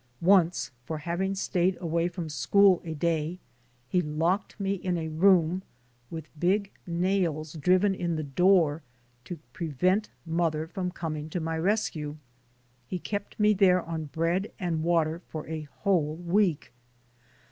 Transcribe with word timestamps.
Once, 0.23 0.71
for 0.83 0.97
having 0.97 1.35
stayed 1.35 1.77
away 1.79 2.07
from 2.07 2.27
school 2.27 2.81
a 2.83 2.95
day, 2.95 3.37
he 3.87 4.01
locked 4.01 4.59
me 4.59 4.73
in 4.73 4.97
a 4.97 5.09
room, 5.09 5.61
with 6.09 6.27
big 6.39 6.71
nails 6.87 7.53
driven 7.53 7.93
in 7.93 8.15
the 8.15 8.23
door, 8.23 8.81
to 9.23 9.37
prevent 9.53 10.09
mother 10.25 10.65
from 10.65 10.89
coming 10.89 11.29
to 11.29 11.39
my 11.39 11.55
rescue. 11.55 12.17
He 12.87 12.97
kept 12.97 13.39
me 13.39 13.53
there 13.53 13.83
on 13.83 14.05
bread 14.05 14.51
and 14.57 14.81
water 14.81 15.21
for 15.27 15.45
a 15.47 15.67
whole 15.81 16.15
week. 16.15 16.73